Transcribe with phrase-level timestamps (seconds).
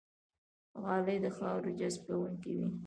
[0.81, 2.67] غالۍ د خاورو جذب کوونکې وي.